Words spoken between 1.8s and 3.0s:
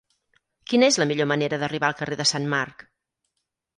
al carrer de Sant Marc?